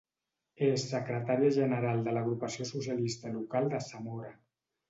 [0.67, 4.35] És secretària general de l'agrupació socialista local de Zamora.